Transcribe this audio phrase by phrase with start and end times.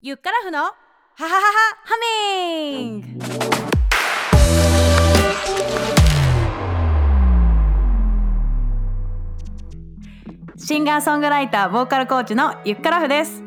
[0.00, 0.74] ゆっからふのハ
[1.16, 1.40] ハハハ
[1.82, 3.24] ハミング。
[10.56, 13.42] シンガーソングライターボーカルコーチのゆっからふです。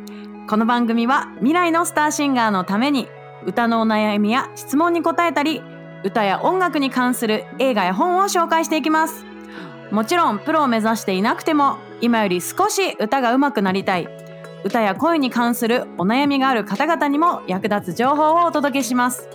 [0.50, 3.08] この番組は未来のスターシンガーのために
[3.46, 5.62] 歌のお悩みや質問に答えたり
[6.04, 9.26] 歌や音楽に関する映画や本を紹介していきます。
[9.90, 14.10] もちろんプロを目指していなくても今より少し歌が上手くなりたい。
[14.64, 19.28] 歌や声に関するお悩みがある方々にも役立つ情報をお届けします。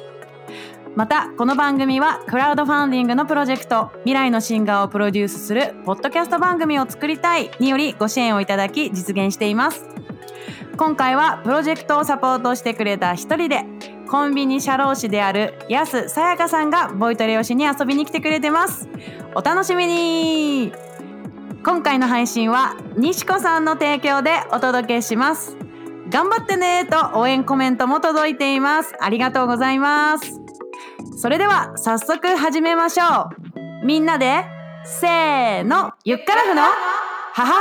[0.95, 9.87] またこの番組はクラウドファンディングのプロジェクト未来のシンガーをプロデュースするポッドキャスト番組を作りたいによりご支援をいただき実現しています。
[10.79, 13.65] 今回はプロジェクトをサポートしてくれた一人で
[14.09, 18.89] コンビニ社労士である安さやかさんがボイトレをしに遊びに来てくれてます。
[19.35, 20.86] お楽しみに。
[21.67, 25.57] 今回の配信は西子さんの提供でお届けします。
[26.09, 28.95] 頑張ってねと応援コメントも届いています。
[29.01, 30.41] ありがとうございます。
[31.19, 33.31] それでは早速始めましょ
[33.83, 33.85] う。
[33.85, 34.45] みんなで
[34.85, 35.93] せーの。
[36.05, 36.73] ゆっからふのハ
[37.35, 37.53] ハハ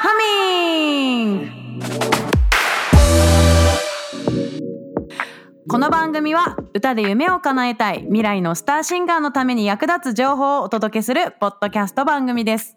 [0.00, 1.64] ハミン
[5.68, 12.76] この番組は歌で夢を叶えたい未来のスターシンガーのために役立つ情報をお届けするポッドキャスト番組です。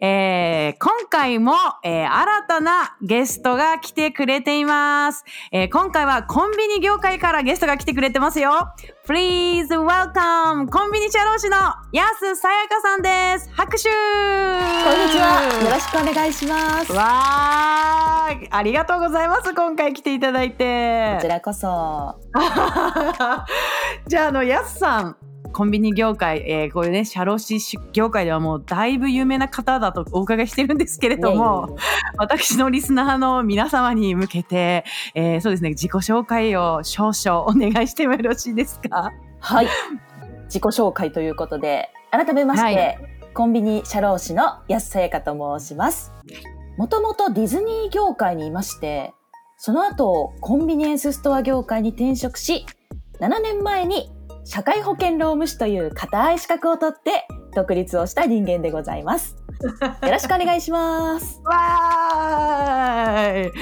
[0.00, 5.70] えー、今回も、えー、新たなゲストが来てくれています、えー。
[5.70, 8.50] 今回はコンビニ業界からゲストが来てくれてますよ。
[9.06, 11.56] Please welcome コンビニ社労士の
[11.92, 13.50] 安さやかさんです。
[13.52, 13.94] 拍手こ
[14.96, 15.60] んにちは。
[15.64, 16.92] よろしくお願いします。
[16.92, 19.54] わーありがとうございます。
[19.54, 21.14] 今回来ていただいて。
[21.16, 22.20] こちらこそ。
[24.06, 25.29] じゃあ、あの、やすさん。
[25.52, 27.58] コンビニ業界、えー、こういうね、社労士
[27.92, 31.76] 業界ではもうだいぶ有名な方だとお伺いしてるんですけれども、
[32.16, 34.84] 私のリスナーの皆様に向けて、
[35.14, 39.12] えー、そうですね、自己紹介を少々お願いしてもよろしいですか？
[39.40, 39.66] はい。
[40.44, 42.98] 自己紹介ということで、改めまして、はい、
[43.34, 46.12] コンビニ社労士の安さやかと申します。
[46.76, 49.12] もともとディズニー業界にいまして、
[49.58, 52.64] その後、コンビニエンスストア業界に転職し、
[53.20, 54.10] 7年前に
[54.44, 59.36] 社会保険労務士という固い資格を取って独立をした人間でございます。
[59.60, 61.38] よろしくお願いします。
[61.44, 63.52] わーい。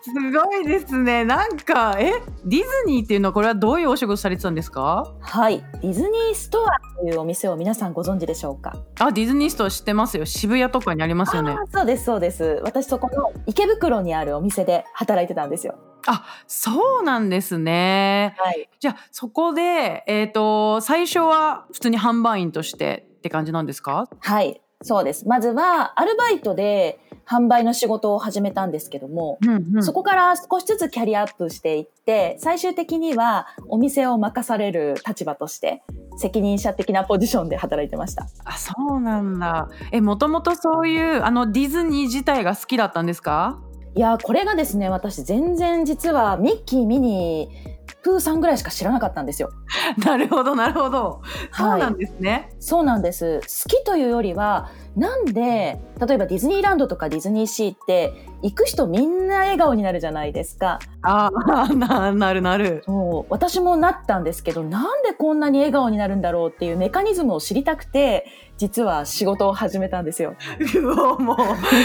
[0.00, 1.24] すごいですね。
[1.24, 2.12] なんか、え、
[2.44, 5.12] ディズニーっていうのはこれはどういうお仕事されてたんですか？
[5.20, 5.64] はい。
[5.82, 8.76] ディズニーストアというお店を皆さんご存知でしょうか？
[9.00, 10.26] あ、ディズニーストア知ってますよ。
[10.26, 11.56] 渋谷とかにありますよね。
[11.72, 12.60] そうです、そうです。
[12.62, 15.74] 私そこの池袋にあるお店で働いてたんですよ。
[16.06, 18.34] あ、そうなんですね。
[18.38, 18.68] はい。
[18.80, 24.08] じゃあ、そこで、えっ、ー、と、最初は普通に販売員としてって感じなんですか？
[24.20, 24.60] はい。
[24.80, 25.26] そうです。
[25.26, 35.82] まずは、アルバイトで販売の仕事を始めたんですけども、うんうん、そこから少しずつキャリアアップしていって、最終的にはお店を任される立場として、
[36.16, 38.28] 責任者的なポジションで働いてました。
[38.44, 39.68] あ、そうなんだ。
[39.90, 43.58] え、もともとそういう、あの、ディズニー自体が好きだったんですか？
[43.94, 49.50] いや、これがですね、私全然実はミッキー、ミニー、プーさんぐらいしか知らなかったんですよ。
[50.04, 51.22] なるほど、なるほど。
[51.52, 52.30] そうなんですね。
[52.30, 53.40] はい、そうなんです。
[53.40, 58.12] 好きというよりは、なんで、例えばディズニーランドとかディズニーシーって、
[58.42, 60.78] 行く人みんな笑顔になるじゃないですか。
[61.02, 62.82] ああ、な、 なるなる。
[62.86, 63.26] そう。
[63.30, 68.26] 私もなったんですけど、なんでこんなに笑顔になるんだろうっていうメカニズムを知りたくて、
[68.56, 70.34] 実は仕事を始めたんですよ。
[70.82, 71.36] うお、も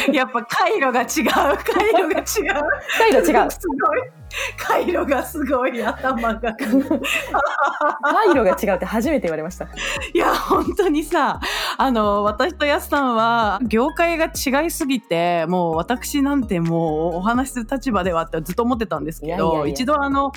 [0.10, 1.58] う、やっぱ回路が違う。
[1.58, 2.64] 回路が違う。
[2.98, 3.52] 回路違う。
[3.52, 4.23] すごい。
[4.58, 6.56] 回路がすごい頭が。
[6.58, 9.68] 回路が違うって初めて言われました。
[10.14, 11.40] いや、本当にさ、
[11.78, 20.32] あの、私とやすさんは、業界が違いすぎて、もう私なんてもうお話しする立場ではってずっと思ってたんですけど、一度あの、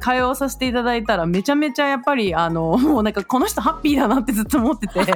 [0.00, 5.00] 会話をさせていただいたら、めちゃめちゃやっぱり、あの、もうなんかこの人ハッピーだなってずっと思ってて、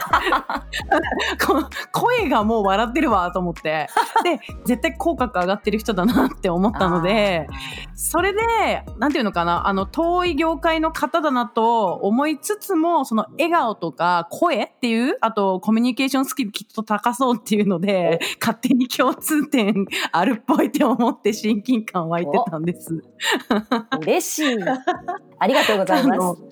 [1.92, 3.88] 声がもう笑ってるわと思って、
[4.24, 7.48] で、絶対口角上がってる人だなって思ったので、
[7.94, 8.40] それで、
[8.98, 23.02] なんていうのかな、あの、遠い業界の方だなと思いつつも、その笑顔とか声っていう、あとコミュニケーションスキルきっと高そうっていうので、勝手に共通点あるっぽいって思って親近感湧いてたんです。
[24.02, 24.58] 嬉しい。
[25.38, 26.42] ありがとうございます。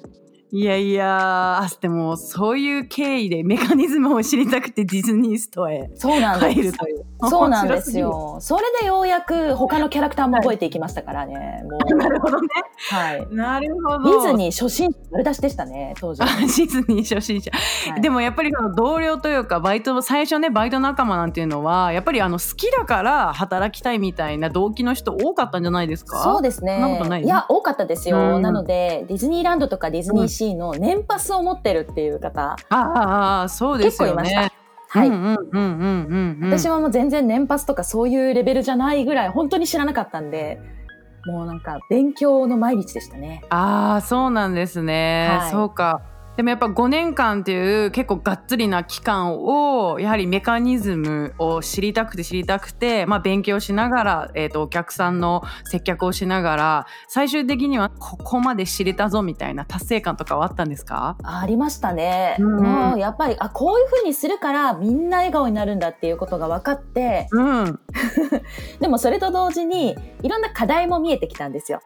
[0.52, 7.04] いやいやでもそういう経緯でメカニズムを知りたくてディズニーストアへ入るという。
[7.28, 8.38] そうなんですよ。
[8.40, 11.62] それでようやく他のキャラクターも覚えていきましたからね。
[11.70, 11.94] もう。
[11.96, 12.48] なるほどね。
[12.90, 13.26] はい。
[13.30, 14.32] なるほディズど。
[14.36, 16.22] ニー初心者丸出しでしたね、当時。
[16.24, 26.18] ディズニー初心者、はいでもやっぱりその同僚というかバイト最初ねバイト仲間なんていうのはやっぱりあの好きだから働きたいみたいな動機の人多かったんじゃないですか？
[26.22, 27.22] そうですそんなこねとない。
[27.24, 28.16] いや、多かったですよ。
[28.36, 34.59] うんなので、ディズニーランドとかディズニーシーの年パスを持ってるっていう方、あああそうですよね結構いました
[34.92, 35.10] はい。
[36.42, 40.60] 私はもう全然年パスとかそういうレベルじゃないぐらい本当に知らなかったんで、
[41.26, 43.44] もうなんか勉強の毎日でしたね。
[43.50, 46.02] ああそうなんですね、はいそうか
[46.40, 61.18] でもやっぱ5年間っていう結構がっつりな期間をやはりメカニズムを知りたくて知りたくて、まあ、勉強しながら、えー、とお客さんの接客をしながら最終的にはここまで知れたぞみたいな達成感とかはあったんですか？
[61.22, 62.36] ありましたね。
[62.38, 67.80] うんやっぱり、あ、こういう風にするからみんな笑顔になるんだっていうことが分かって、うん
[68.80, 71.82] でもそれと同時にいろんな課題も見えてきたんですよ。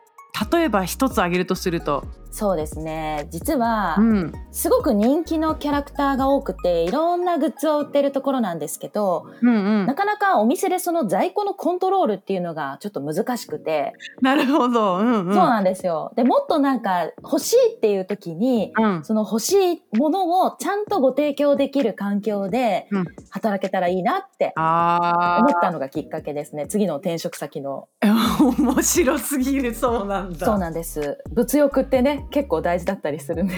[0.53, 2.05] 例えば一つ挙げるとすると、
[2.35, 3.29] そうですね。
[3.31, 16.13] 実は、うん、すごく人気のキャラクターが多くて、いろんなグッズを売ってるところなんですけど、うんうんなかなかお店でその在庫のコントロールっていうのがちょっと難しくて、なるほど、うんうん、そうなんですよ。
[16.17, 26.67] で、もっとなんか欲しいっていう時に、うんその欲しいものをちゃんとご提供できる環境でうん働けたらいいなってあ思ったのがきっかけですね。
[26.67, 27.87] 次の転職先の。
[28.01, 31.19] あ 面白すぎるそうなんだそうなんです。
[31.33, 33.55] 物欲ってね、結構大事だったりするんで。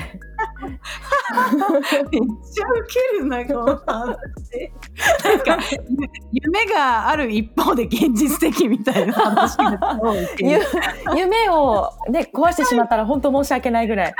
[0.66, 2.20] めっ
[2.52, 4.16] ちゃウケるなこの話
[5.24, 5.58] なんか
[6.32, 10.60] 夢がある一方で現実的みたいな話が多い ゆ
[11.16, 14.14] 夢をね、壊してしまったら本当申し訳ないぐらい。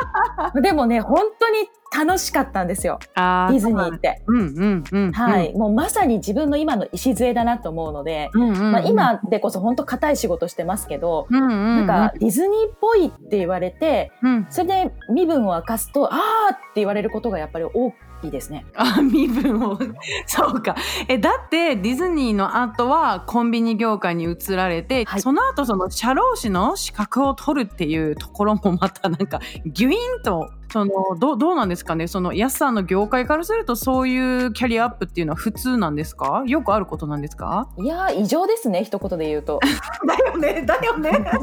[0.62, 2.98] でもね、本当に楽しかったんですよ。
[3.14, 4.22] あディズニーって。
[4.26, 5.54] うんうんうんはい。
[5.54, 17.92] もうまさに自分の今の礎だなと思うので、うんうんうんまあ、今でこそ本当硬い仕事してますけど、うんうんうんなんかディズニーっぽいって言われて、うんそれで身分を明かすと、あーって言われることがやっぱり大
[18.22, 18.64] きいですね。
[18.76, 19.78] あ身分を。
[20.26, 20.76] そうか。
[21.08, 25.20] えだってディズニーの後はコンビニ業界に移られて、はい。
[25.20, 32.06] その後その社労士の資格を取るっていうところもまたなんかギュインとそのどうどうなんですかね？
[32.06, 36.44] その安さんの業界からするとそういうキャリアアップっていうのは普通なんですか？
[36.46, 37.68] よくあることなんですか？
[37.78, 39.58] いやー、異常ですね、一言で言うと。
[40.06, 41.10] だよねだよね。
[41.10, 41.42] だよ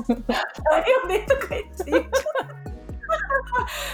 [1.08, 2.20] ね とか言っちゃった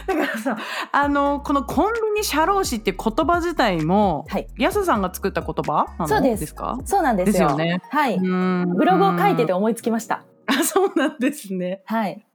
[0.07, 0.57] だからさ
[0.91, 4.47] あのこのコンビニ社労士っていう言葉自体もはい。
[4.57, 5.85] 安さんが作った言葉？
[6.07, 6.77] そうですか？
[6.85, 7.33] そうなんですよ。
[7.33, 8.19] ですよねはい。
[8.19, 10.23] ブブログを書いてて思いつきました。
[10.47, 12.25] あそうなんですねはい。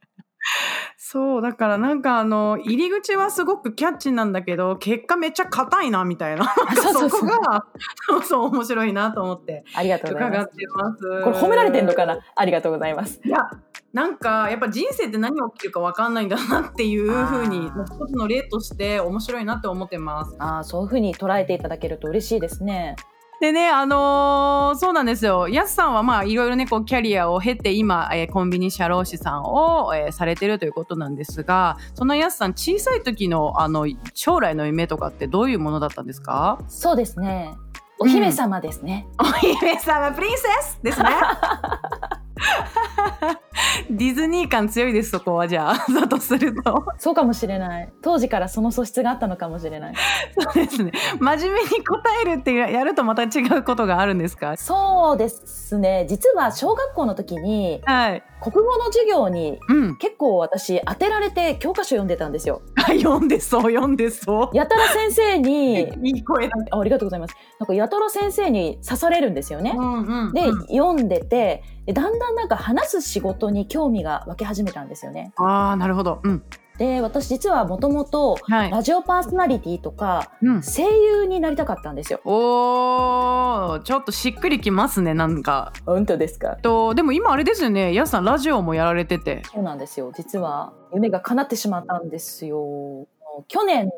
[1.13, 7.65] そうだからなんかあの入り口はすごくキャッチーなんだけど結果めっちゃ硬いなみたいなあそこが
[8.07, 10.57] そう そう面白いなと思ってありがとうござい伺っます。
[10.57, 12.21] てますこれ褒められてんのかな？
[12.37, 13.21] ありがとうございます。
[13.25, 13.39] いや
[13.93, 20.37] なんかやっぱ人生って何が起きるか分かんないんだなっていうふうに一つの例として面白いなって思ってます。
[20.39, 22.95] ああ、そういうふうに捉えていただけると嬉しいですね。
[23.41, 36.59] でねあのーそうなんですよやすさんはまあいろいろねこうキャリアを経て今、えーコンビニ社労士さんを、えーされてるということなんですがそのやすさん小さい時のあの将来の夢とかってどういうものだったんですか？
[36.69, 37.55] そうですね。
[37.99, 39.07] お姫様ですね。
[39.19, 41.09] お姫様プリンセスですね
[43.91, 47.93] ディズニー感強いですそこはじゃあ だとするとそうかもしれない。
[48.03, 49.95] 当時からその素質があったのかもしれない。
[50.39, 54.57] そうですね真面目に答えるってやるとまた違うことがあるんですか？
[54.57, 56.07] そうですね。
[56.09, 62.63] 実は小学校の時にはい国語の授業にうん結構私当てられて教科書読んでたんですよ。
[62.77, 67.35] あ読んでそう読んでそうやたら先生に、いい声あありがとうございます。
[67.59, 69.75] なんかやたら先生に刺されるんですよね。
[69.77, 75.33] うんうんで、うん読んでてでだんだんなんか話す仕事に興味が湧き始めたんですよね。
[75.37, 76.43] ああなるほどうん
[76.79, 82.21] で私実はもともとはいラジオパーソナリティとかうん声優になりたかったんですよ。
[82.25, 86.57] おーちょっとしっくりきますねなんか本当ですか？
[86.63, 90.13] とでも今あれですよねやすさんラジオもやられててそうなんですよ。
[90.17, 93.07] 実は夢が叶ってしまったんですよ。
[93.49, 93.93] 去年の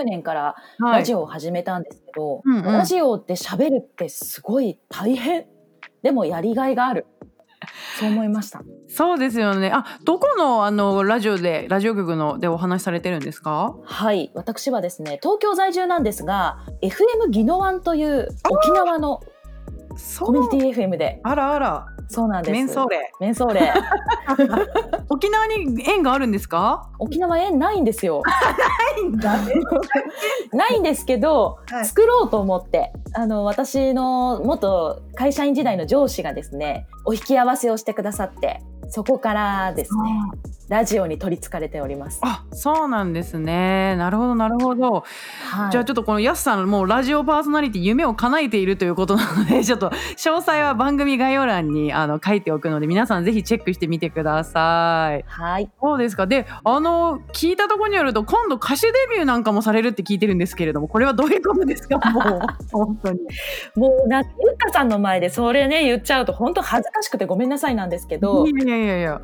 [0.00, 5.46] 2019年からはいラジオを始めたんですけど、うんうんラジオで喋るってすごい大変。
[6.02, 7.06] でもやりがいがある。
[7.98, 8.62] そう思いました。
[8.88, 13.74] そうですよねあどこのあのラジオでラジオ局のでお話しされてるんですか？
[13.84, 14.30] はい。
[14.34, 19.30] 私はですね、東京在住なんですが、FM ギノワンという沖縄のそ
[20.20, 22.52] コミュニティ FM で、あらあらそうなんです。
[22.52, 23.12] メンソーレ。
[23.20, 23.72] メンソーレ。
[25.10, 26.88] 沖縄に縁があるんですか？
[26.98, 28.22] 沖縄縁ないんですよ。
[28.26, 29.54] ないんだね。
[30.52, 40.00] ないんですけど、はい作ろうと思って、あの、私の元会社員時代の上司がですね、お引き合わせをしてくださって、そこからですね、
[40.68, 42.18] ラジオに取り憑かれております。
[42.22, 43.94] あ、そうなんですね。
[43.96, 45.04] なるほど、なるほど。
[45.50, 49.94] はい、じゃあちょっとこのやすさんもうラジオパーソナリティ夢を叶えているということなので ちょっと詳
[50.40, 55.24] 細は番組概要欄にあの書いておくので皆さんぜひチェックしてみてください。
[55.28, 55.70] はい。
[55.80, 56.26] そうですか？
[56.26, 61.98] で、あの聞いたところによると今度歌手デビューなんかもされるって聞いてるんですけれどもこれはどういうことですか？
[62.10, 62.40] もう
[62.72, 63.20] 本当に。
[63.76, 69.20] もうな、ゆっかさんの前でそれね、言っちゃうと本当恥ずかしくてごめんなさいなんですけど、いやいやいやいや。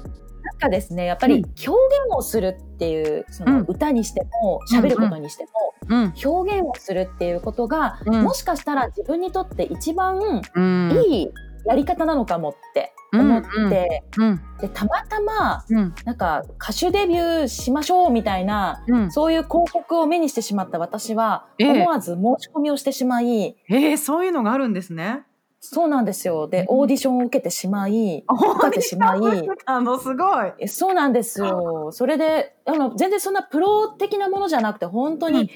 [0.59, 1.71] かですね、やっぱり表現
[2.11, 3.65] をするっていう、そのうん。
[3.69, 5.51] 歌にしても、喋ることにしても、
[5.89, 8.23] うん表現をするっていうことが、うん。
[8.23, 10.19] もしかしたら自分にとって一番
[10.55, 11.03] うん。
[11.07, 11.29] いい
[11.65, 14.41] やり方なのかもって思って、うん。
[14.61, 15.95] でたまたまうん。
[16.05, 19.13] なんか歌手デビューしましょうみたいなうん。
[19.13, 21.71] そういう広告を目にしてしまった私はええ。
[21.71, 25.23] 思わず申し込みをしてしまい、えー、そういうのがあるんですね。
[25.65, 26.49] そうなんですよ。
[26.49, 26.79] でうん。
[26.81, 29.49] オーディションを受けてしまい受かってしまい。
[29.65, 30.53] あのすごい。
[30.59, 31.91] えそうなんですよ。
[31.93, 35.51] それであの全然そんなプロ的なものじゃなくて本当に、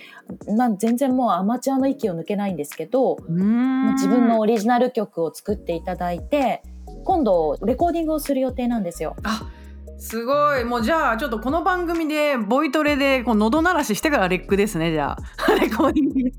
[0.47, 3.95] なん全然もうアマチュアの域を抜けないんですけど、うん。
[3.95, 6.63] 自分のオリジナル曲を作っていただいて
[7.05, 9.17] 今度レコーディングをする予定なんですよ。
[9.25, 9.51] あ
[9.99, 10.65] すごい。
[10.65, 15.19] もうじゃあちょっとこの番組でボイトレでこう喉鳴らししてからレックですねじゃあ。
[15.59, 16.17] レコーディング。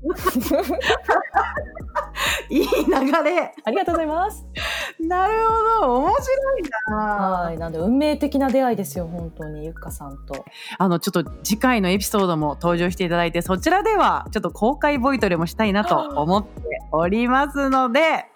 [2.50, 2.64] いい流
[3.24, 3.52] れ。
[3.64, 4.46] ありがとうございます。
[5.00, 5.34] なる
[5.80, 5.96] ほど。
[5.98, 6.96] 面白いな。
[6.96, 10.44] はい、なんで運命的な出会いですよ本当にゆっかさんと。
[10.78, 16.60] あのちょっと次回のエピソードも登場していただいてそちらではちょっと公開ボイトレもしたいなと思って
[16.92, 18.26] おりますので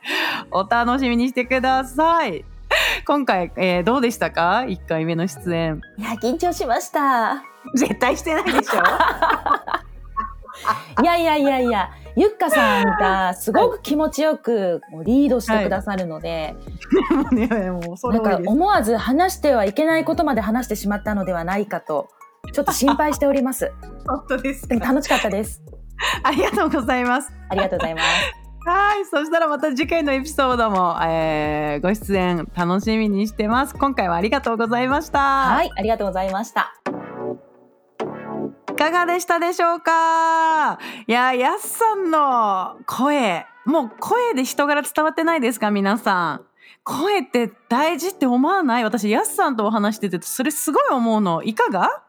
[0.51, 2.45] お楽しみにしてください
[3.07, 7.43] 今回、えーどうでしたか？1回目の出演いや緊張しました。
[7.77, 8.83] 絶対してないでしょ？
[11.03, 16.55] いやいやいやいやゆっかさんがすごく気持ちよくリードしてくださるので、
[18.13, 22.09] なんか思わず話してはいけないことまで話してしまったのではないかと
[22.53, 23.73] ちょっと心配しております。
[24.07, 24.75] 本当ですか？
[24.75, 25.63] でも楽しかったです。
[26.23, 27.33] ありがとうございます。
[27.49, 28.42] ありがとうございます。
[28.65, 33.75] はい、そしたらまた次回のエピソードも、えーご出演楽しみにしてます。
[33.75, 35.19] 今回はありがとうございました。
[35.19, 36.75] はい、ありがとうございました。
[38.71, 40.79] いかがでしたでしょうか？
[41.07, 45.71] いや、やすさんの声、もう声で人柄伝わってないですか？
[45.71, 46.43] 皆さん。
[46.85, 48.85] 声って大事って思わない？
[48.85, 51.43] 私、やすさんとお話してて、それすごい思うの。
[51.43, 52.03] いかが？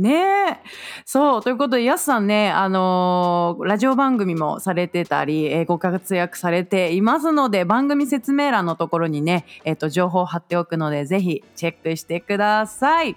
[0.00, 0.56] ねえ。
[1.04, 1.42] そう。
[1.42, 13.14] ということで、やすさんね、あのーラジオ番組もされてたり、えーご活躍されていますので、番組説明欄のところにね、えっ、と、情報を貼っておくので、ぜひチェックしてください。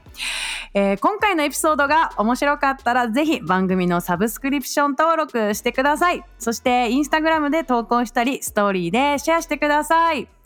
[0.73, 6.21] え今回のエピソードが面白かったら、ぜひ番組のサブスクリプション登録してください。
[6.37, 10.42] そして、インスタグラムで投稿したり、ストーリーでシェアしてください。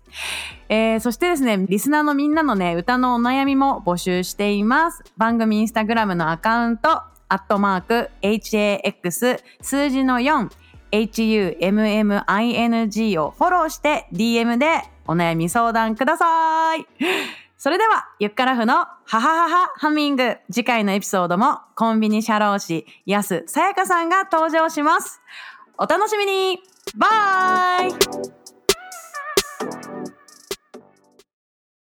[0.70, 5.04] えーそしてですね、リスナーのみんなのね、歌のお悩みも募集しています。
[5.18, 10.50] 番組インスタグラムのアカウント、アットマーク、HAX、数字の4、
[10.92, 11.62] HUMMING
[13.22, 16.86] をフォローして DM でお悩み相談ください。
[17.58, 20.38] それでは、ゆっからふのハハハハハミング。
[20.52, 25.22] 次回のエピソードもコンビニ社労士、安さやかさんが登場します。
[25.78, 26.60] お楽しみに
[26.96, 27.08] バ
[27.88, 28.37] イ